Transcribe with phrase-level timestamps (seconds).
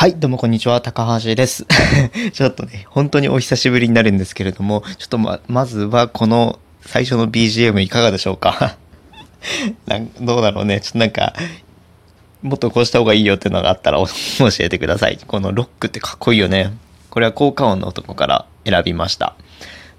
[0.00, 1.66] はい、どうもこんにちは、高橋です。
[2.32, 8.78] ちょっとね、本当にお久しぶりになるんですけれども、ちょっとま、まずはこの最初の BGM いかがでしょうか？
[9.84, 11.34] なんどうだろうね、ちょっとなんか、
[12.40, 14.06] もっとこうした方がいいよっていうのがあったら 教
[14.60, 15.18] えてください。
[15.26, 16.72] このロックってかっこいいよね。
[17.10, 19.34] これは効果音のとこから選びました。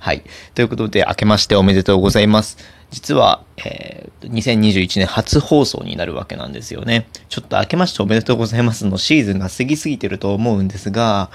[0.01, 0.23] はい。
[0.55, 2.57] ということで、明けましておめでとうございます。
[2.89, 7.07] 実は、えー、2021年初放送になるわけなんですよね。
[7.29, 11.29] ちょっと明けましておめでとうございますのシーズンが過ぎすぎてると思うんですが、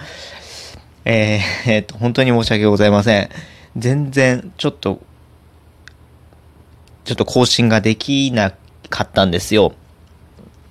[1.05, 3.29] えー、えーと、本当に申し訳ございません。
[3.77, 5.01] 全然、ちょっと、
[7.05, 8.53] ちょっと更新ができな
[8.91, 9.75] かったんですよ。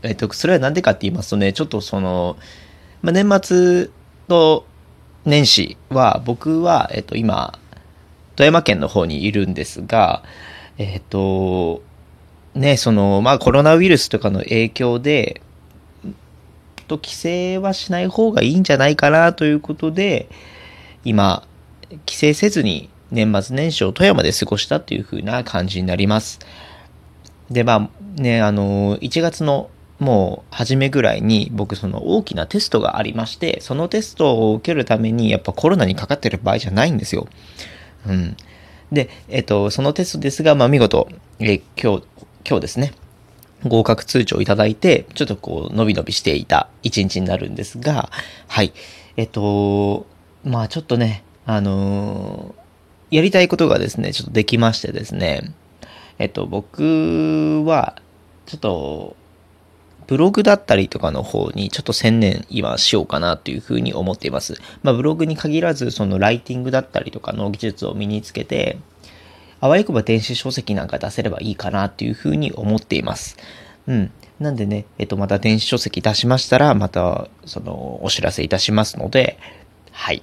[0.04, 2.36] えっと、それはなんでかって言いますとね、ちょっとその、
[3.02, 3.90] まあ、年末
[4.28, 4.66] と
[5.24, 7.58] 年始は、僕は、えっと、今、
[8.36, 10.24] 富山県の方にいるんですが、
[10.78, 11.82] えっと、
[12.54, 15.42] ね、その、まあ、コロナウイルスとかの影響で、
[16.88, 20.30] と、規制はしない方がいいんじゃないかなということで、
[21.04, 21.44] 今、
[21.90, 26.40] 規制せずに年末年始を富山で過ごしたという風な感じになります。
[27.50, 37.28] で、まあ、ね、あの、1月のもう初めぐらいに僕その大きなテストがありまして、そのテストを受けるためにやっぱコロナにかかってる場合じゃないんですよ。
[38.08, 38.38] うん。
[38.92, 41.08] で、えっと、そのテストですが、まあ見事、
[41.40, 42.04] え今日、
[42.48, 42.94] 今日ですね、
[43.66, 48.10] 合格通知をいただいて、ちょっとこう、伸び伸びしていた一日になるんですが、
[48.48, 48.74] はい。
[49.18, 50.06] えっと、
[50.44, 52.56] まあちょっとね、あの
[53.12, 55.54] やりたいことがですね、ちょっとできましてですね、
[56.18, 57.96] えっと、僕は、
[58.46, 59.16] ちょっと、
[60.08, 64.56] ブログだったりとかの方にちょっと専念今しようかなというふうに思っています。
[64.84, 68.78] まあブログに限らずそのライティングだったりとかの技術を身につけて、
[69.60, 73.38] あわよくば電子書籍なんか出せればいいかなというふうに思っています。
[73.88, 74.12] うん。
[74.40, 79.38] なんでね、えっとまた電子書籍出しましたらまたそのお知らせいたしますので、
[79.92, 80.22] はい。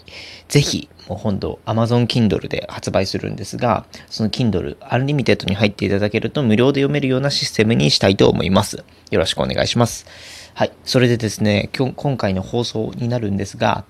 [0.49, 8.83] ぜひ、もう今度 Amazon Kindle で発売するんですが、その Kindle Unlimited に入っていただけると無料で読めるようなシステムにしたいと思います。
[9.11, 10.07] よろしくお願いします。
[10.55, 10.73] はい。
[10.85, 13.85] それでですね、今日、今回の放送になるんですが、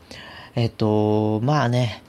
[0.57, 2.03] えっと、まあね、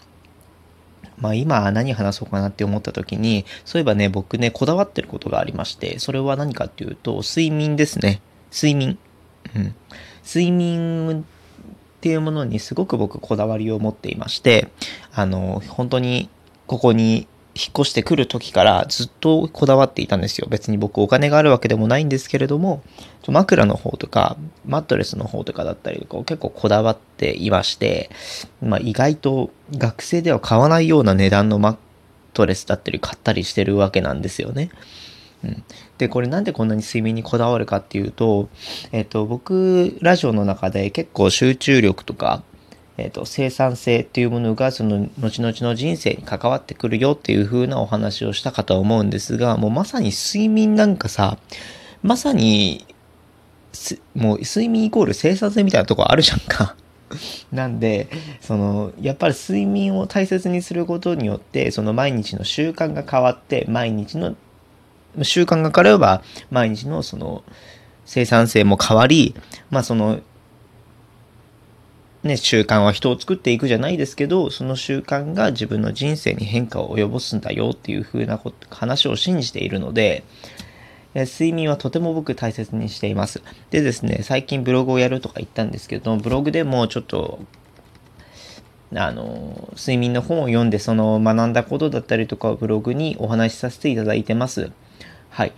[1.20, 8.20] まあ今何話そうかなって思った時に、そういえばね、僕ね、こだわってることがありまして、それは何かっていうと、睡眠ですね。
[8.52, 8.98] 睡眠。
[9.56, 9.76] うん。
[10.26, 11.24] 睡眠
[12.04, 14.68] っていうものにすごく僕こだわりを持っていまして、
[15.14, 16.28] あの、本当に
[16.68, 20.48] ここに引っ越してくる時からずっとこだわっていたんですよ。
[20.50, 22.84] 別に僕お金があるわけでもないんですけれども、
[23.26, 28.10] 枕の方とか、マットレスの方とかだったりとかを結構こだわっていまして、
[28.62, 31.78] まあ意外と学生では買わないような値段のマッ
[32.34, 34.72] トレスだったり買ったりしてるわけなんですよね。
[35.46, 35.64] うん、
[36.04, 38.50] で、これなんでこんなに睡眠にこだわるかっていうと、
[38.92, 42.44] えっ、と、僕、ラジオの中で結構集中力とか、
[42.98, 51.38] えっ、と、生産性っていうものが、その、後々の人生に関わってくるよっていう風なお話をしたかと思うんですが、もうまさに睡眠なんかさ、
[52.02, 52.86] まさに、
[54.14, 56.76] もう睡眠イコール生産性みたいなとこあるじゃんか。
[57.54, 58.10] なんで、
[58.42, 64.36] その、やっぱり睡眠を大切にすることによって、その毎日の習慣が変わって、毎日の
[65.22, 67.44] 習慣が変われば、毎日のその
[68.06, 69.36] 生産性も変わり、
[69.70, 70.22] まあその、
[72.24, 80.24] ね、習慣は人を作っていくじゃないですけど、その習慣が自分の人生に変化を及ぼすんだよっていう風なこと話を信じているので、
[81.16, 83.42] 睡眠はとても僕大切にしています。
[83.70, 87.40] でですね、最近ブログをやるとか言ったんですけど、ブログでもちょっと、
[88.96, 94.72] あの、睡眠の本を読んでその学んだことだったりとかをブログにお話しさせていただいてます。
[95.34, 95.54] はい。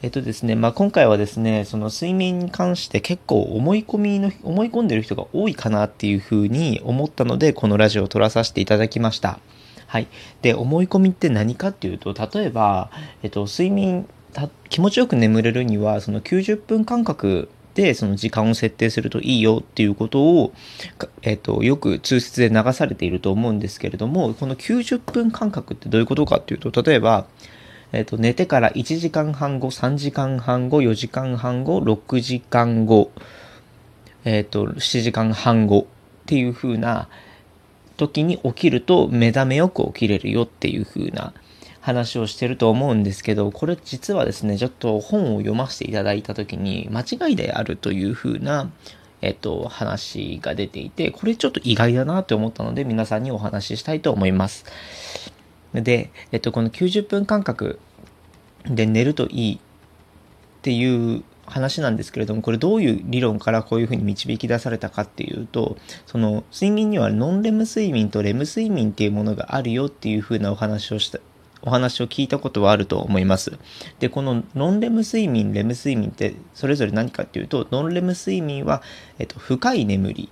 [0.00, 9.38] えっとですね、まあ、今回はですね、その睡眠に関して結構思い込みの、思い込んでる人が多いかなっていうふうに思ったので、このラジオを撮らさせていただきました。
[9.86, 10.06] はい。
[10.40, 12.90] で、思い込みって何かっていうと、例えば、
[13.22, 14.08] えっと、睡眠、
[14.70, 20.54] 気持ちよく眠れるには、その90分間隔でその時間を設定するといいよっていうことを、
[21.20, 27.26] えっと、よく通説で流されていると思うんですけれども、この90分間隔ってどういうことかっていうと、例えば、
[27.92, 33.10] えっ、と、寝てから1時間半後、3時間半後、4時間半後、6時間後、
[34.24, 37.08] えっ、と、7時間半後っていう風な
[37.96, 41.32] 時に起きると目覚めよく起きれるよっていう風な
[41.80, 48.70] 話をしてると思うんですけど、これ実はですね、ちょっと本を読ませていただいた時に間違いであるという風な
[49.22, 54.64] えっと、話が出ていて、これちょっと意外だなって思ったので、皆さんにお話ししたいと思います。
[55.74, 57.78] で、えっと、この90分間隔
[58.64, 59.58] で寝るといいっ
[60.62, 65.76] ていう話なんですけれども、これどういう理論からこういうふうに導き出されたかっていうと、
[66.06, 71.18] その睡眠にはノンレム睡眠とレム睡眠っていうものがあるよっていうふうなお話をした、
[71.62, 73.58] お話を聞いたことはあると思います。
[73.98, 78.82] で、このノンレム睡眠、レム睡眠ってそれぞれ何かっていうと、ノンレム睡眠は、
[79.18, 80.28] えっと、深い眠り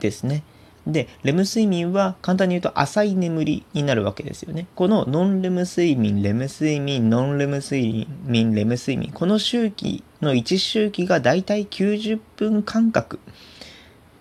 [0.00, 0.42] ですね。
[0.86, 4.66] で、レム睡眠は簡単に言うと浅い眠りになるわけですよね。
[4.74, 13.20] このノンレム睡眠、レム睡眠、ノンレム睡眠、レム睡眠、この周期の1周期がだいたい90分間隔、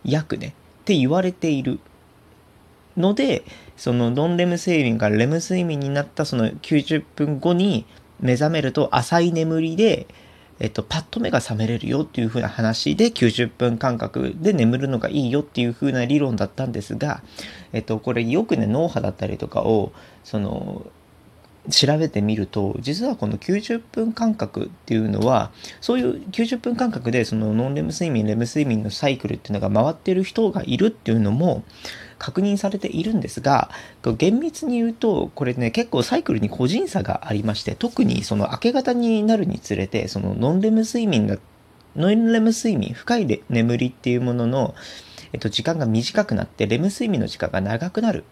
[0.03, 1.79] 約ね、って言われている
[2.97, 3.43] ので、
[3.77, 7.85] そのノンレム睡眠からレム睡眠になったその90分後に
[8.19, 10.07] 目覚めると浅い眠りで、
[10.59, 17.23] えっと、パッと目が覚めれるよっていう風な話で90分間隔で眠るのがいいよっていう風な理論だったんですが、
[17.71, 19.91] えっと、これよくね、脳波だったりとかを、
[20.23, 20.85] その、
[21.69, 25.51] 調べてみると実はこの90分間隔っていうのは
[25.81, 31.63] そういう90分間隔でそのノンレム睡眠レム睡眠のサイクルっていうのが回ってる人がいるっていうのも
[32.19, 33.71] 確認されているんですが
[34.17, 41.37] 厳密に言うとこれね結構サイクルに個人差がありまして特にその明け方になるにつれてそのノンレム睡眠が
[41.95, 44.75] ノンレム睡眠深い眠りっていうものの
[45.31, 48.23] えっと、時間が短くなって、レム睡眠の時間が長くなる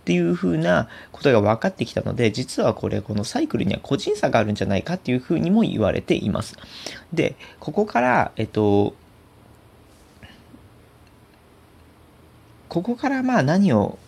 [0.00, 6.56] っていう風なことが分かってきたので、実はこれ、このサイクルには個人差があるんじゃないかっていう風にも言われています。
[7.12, 8.94] で、ここから、えっと、
[12.68, 13.98] ここからまあ何を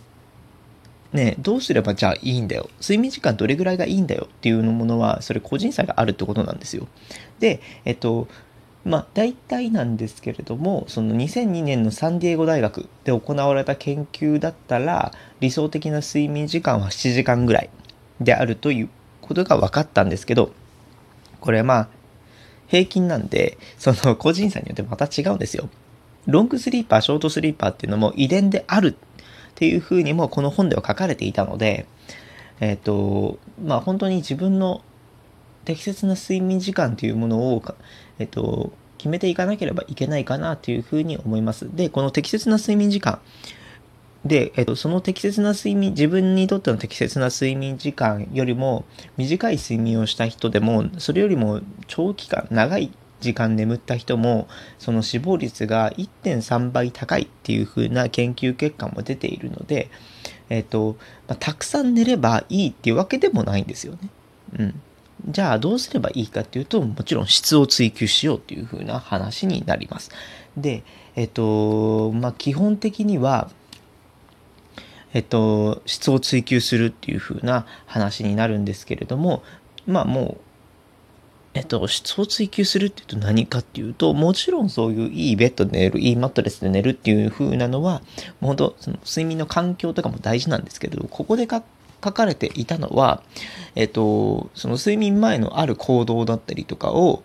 [1.12, 2.68] ね、どうすればじゃあいいんだよ。
[2.80, 6.86] 睡眠時間どれぐらいがいいんだよっていうものは、それ個人差があるってことなんですよ。
[7.38, 8.28] で、えっと、
[8.84, 17.70] まあ、大体なんですけれども、その2002年のサンディエゴ大学で行われた研究だったら、理想的な睡眠時間は7時間ぐらい
[18.20, 18.88] であるという
[19.22, 20.52] ことが分かったんですけど、
[21.40, 21.88] これはまあ、
[22.68, 25.68] 平均なんで、その個人差によってまた違うんですよ。
[26.26, 31.86] ロングスリーパー、ショートスリーパーっていうのも遺伝であるっていうふうにもこの本では書かれていたので、
[32.60, 34.82] えっ、ー、と、まあ本当に自分の
[35.64, 37.62] 適切な睡眠時間というものを、
[38.18, 41.74] えっと、決めていかなければいけないかなというふうに思います。
[41.74, 43.20] で、この適切な睡眠時間。
[44.24, 48.84] で、えっと、その適切な睡眠、自分にとっての適切な睡眠時間よりも
[49.16, 52.90] 短い睡眠をした人でも、それよりも長期間、長い
[53.20, 54.48] 時間眠った人も、
[54.78, 59.90] その死亡率が1.3倍高いっていう風な研究結果も出ているので、
[60.48, 60.96] えっと、
[61.28, 63.98] まあ、たくさん寝ればいいっていうわけでもないんですよね。
[64.58, 64.80] うん。
[65.28, 70.10] じゃあどうすればいいかっていうと、もちろん質を追求しようっていう風な話になります。
[70.56, 70.84] で、
[71.16, 73.50] えっと、まあ、基本的には、
[75.14, 79.42] えっと、質を追求するっていう風な話になるんですけれども、
[79.86, 80.40] まあもう、
[81.56, 88.02] えっと、質を追求するっていうと何かっていうと、もちろんそういういいベッドで寝る、いいマットレスで寝るっていう風なのは、
[88.40, 91.62] もう本当その睡眠の環境とかも大事なんですけれど、ここで書
[92.12, 93.22] かれていたのは、
[93.74, 97.22] えっと、その睡眠前のある行動だったりとかを、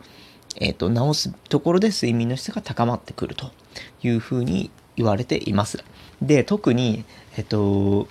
[0.61, 3.51] えっと、直すところで睡眠の質が高まってくると
[4.01, 5.83] いうふうに言われています。
[6.21, 7.03] で、特に、
[7.35, 8.07] えっと、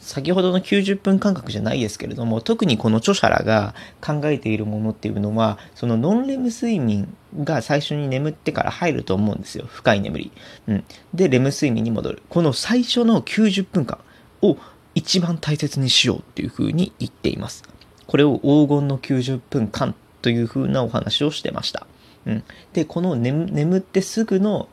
[0.00, 9.66] 先ほどの90分間隔じゃないですけれども、特にこの著者らが考えているものっていうのは、そのノンレム睡眠が最初に眠ってから入ると思うんですよ。
[9.68, 10.32] 深い眠り。
[10.68, 10.84] うん。
[11.12, 12.22] で、レム睡眠に戻る。
[12.30, 13.98] この最初の90分間
[14.42, 14.56] を
[14.94, 17.62] 一番大切にしようっていうふうに言っています。
[18.06, 21.86] これを黄金の90分間というふうなお話をしてました。
[22.26, 24.68] うん、で、この眠ってすぐの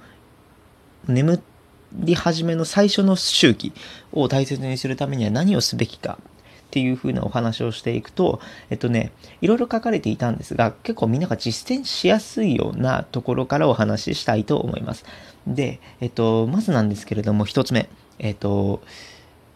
[1.08, 1.57] 眠って
[1.98, 3.74] り始めの最初の周期
[4.12, 6.20] を大切にするためには何をすべきか
[6.68, 9.12] っていう風なお話をしていくと、えっとね、
[9.42, 15.06] いろいろ書かれていたんですが、結構みんなが実践しやすいようなところからお話ししたいと思います。
[15.48, 17.90] で、えっと、まずなんですけれども、一つ目、
[18.20, 18.82] えっと、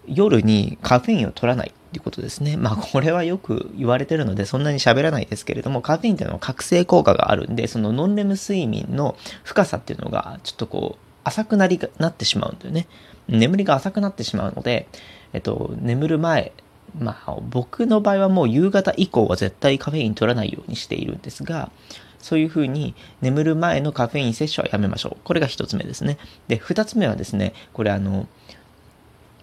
[0.07, 2.55] 夜にカフェインを取らないっていうことですね。
[2.55, 12.87] まあこれはよく言われてるのでそんなに喋らないですけれども、カフェインっていうのは覚醒効果があるんで、そのノンレム睡眠の深さっていうのがちょっとこう浅くなりなってしまうんだよね。
[13.27, 14.87] 眠りが浅くなってしまうので、
[15.33, 16.51] えっと、眠る前、
[16.99, 21.71] まあ僕の場合はもう夕方以降は絶対カフェイン取らないようにしているんですが、
[22.19, 25.17] そういうふうに眠る前のカフェイン摂取はやめましょう。
[25.23, 26.17] これが一つ目ですね。
[26.47, 28.27] で、二つ目はですね、これあの、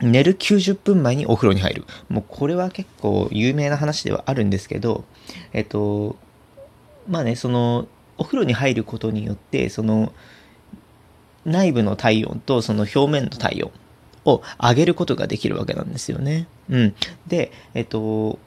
[0.00, 1.84] 寝る90分前にお風呂に入る。
[2.08, 5.04] もうこれは結構有名な話ではあるんですけど、
[5.52, 6.16] えっと、
[7.08, 10.12] まあね、その、お風呂に入ることによって、その、
[11.48, 13.72] 内部の体温とその表面の体温
[14.24, 16.46] を上げることができるわけなんですよね。
[16.70, 16.94] うん。
[17.26, 18.38] で、えっと、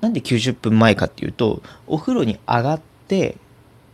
[0.00, 3.36] なんで90分前かっていうと、お風呂に上がって、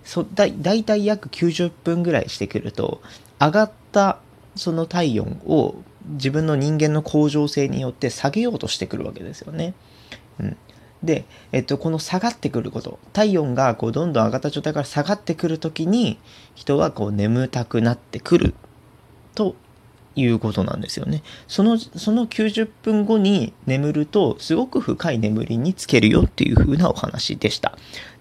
[0.04, 3.00] そだだいたい約90分ぐらいしてくると
[3.40, 4.18] 上がった
[4.54, 5.76] その体温を
[6.06, 9.72] 自分の人間の向上性によって下げようとしてくるわけですよね。
[10.38, 10.56] うん、
[11.04, 16.18] で、えっと、この下がってくること体温がこうどんどん上がった状態から下がってくる時に
[16.54, 18.54] 人はこう眠たくなってくる
[19.34, 19.56] と
[20.16, 21.23] いうことなんですよね。
[21.49, 27.76] そのその90分後に眠るとすごく深い眠りにつけるよっていう風なお話でした。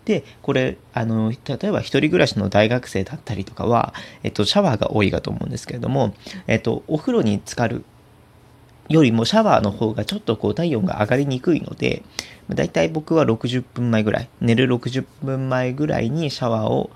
[0.06, 6.14] で、これ、あの、例えば一人暮らしの大学生だったりとかは、えっと、シャワーが多いかと思うんですけれども、
[6.48, 7.86] えっと、お風呂に浸かる
[8.90, 12.04] よりもシャワーの方がちょっとこう体温が上がりにくいので、
[12.50, 16.92] だいたい僕は60分前ぐらい、寝る60分前ぐらいにシャワーを、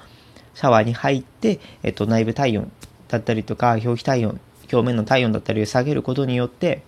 [0.53, 2.72] シャワーに入って、えっと、内部体温
[3.08, 4.39] だったりとか、表皮体温、
[4.72, 6.82] 表面の体温だったりを下げることによって、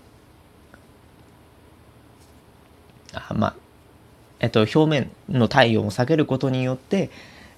[3.14, 3.56] あまあ、
[4.40, 7.10] えっと、表面の体温を下げることによって、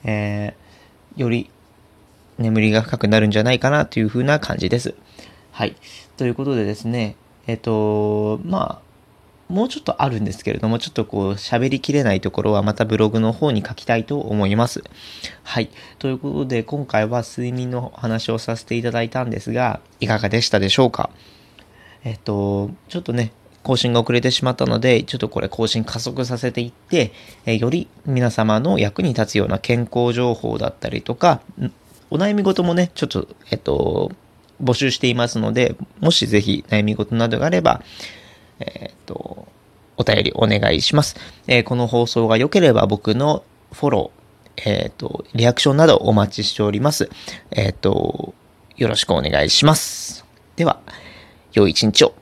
[0.03, 1.49] えー、より
[2.37, 4.95] 眠りが深くなるんじゃないかなというふうな感じです。
[5.51, 5.75] はい。
[6.17, 7.15] ということでですね、
[7.47, 8.91] えっと、まあ、
[9.51, 14.83] もうちょっとあるんですけれども、ちょっとこう、喋りきれないところはまたブログの方に書きたいと思います。
[15.43, 15.69] はい。
[15.99, 21.09] ということで、今回は睡眠の話をさせていただいたんですが、いかがでしたでしょうか？
[22.03, 27.11] えっと、ちょっとね、更新が遅れてしまったので、ちょっとこれ更新加速させていって、
[27.45, 31.41] えより皆様の役に立つような健康情報だったりとか、
[32.09, 34.11] お悩み事もね、ちょっと、えっと、
[34.61, 37.81] 募集していますので、もしぜひ悩み事などがあれば、
[38.59, 39.47] えっと、
[39.97, 41.15] お便りお願いします。
[41.47, 44.21] えー、この放送が良ければ僕のフォロー、
[44.65, 47.09] えっ、と、リアクションなどお待ちしております。
[47.51, 48.33] えっ、と、
[48.77, 50.25] よろしくお願いします。
[50.55, 50.81] では、
[51.53, 52.20] 良い一日を。